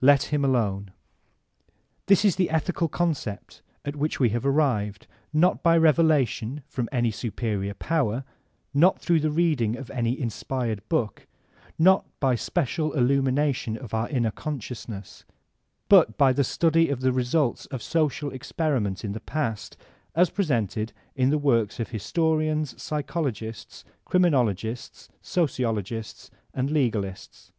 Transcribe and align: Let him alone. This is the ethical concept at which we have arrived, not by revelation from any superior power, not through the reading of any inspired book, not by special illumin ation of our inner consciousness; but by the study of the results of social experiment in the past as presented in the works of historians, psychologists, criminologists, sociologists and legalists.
Let 0.00 0.24
him 0.34 0.44
alone. 0.44 0.90
This 2.06 2.24
is 2.24 2.34
the 2.34 2.50
ethical 2.50 2.88
concept 2.88 3.62
at 3.84 3.94
which 3.94 4.18
we 4.18 4.30
have 4.30 4.44
arrived, 4.44 5.06
not 5.32 5.62
by 5.62 5.78
revelation 5.78 6.64
from 6.66 6.88
any 6.90 7.12
superior 7.12 7.74
power, 7.74 8.24
not 8.74 9.00
through 9.00 9.20
the 9.20 9.30
reading 9.30 9.76
of 9.76 9.88
any 9.90 10.18
inspired 10.18 10.82
book, 10.88 11.28
not 11.78 12.04
by 12.18 12.34
special 12.34 12.90
illumin 12.90 13.38
ation 13.38 13.76
of 13.76 13.94
our 13.94 14.08
inner 14.08 14.32
consciousness; 14.32 15.24
but 15.88 16.18
by 16.18 16.32
the 16.32 16.42
study 16.42 16.88
of 16.88 17.00
the 17.00 17.12
results 17.12 17.66
of 17.66 17.80
social 17.80 18.32
experiment 18.32 19.04
in 19.04 19.12
the 19.12 19.20
past 19.20 19.76
as 20.12 20.28
presented 20.28 20.92
in 21.14 21.30
the 21.30 21.38
works 21.38 21.78
of 21.78 21.90
historians, 21.90 22.82
psychologists, 22.82 23.84
criminologists, 24.04 25.08
sociologists 25.22 26.32
and 26.52 26.68
legalists. 26.70 27.52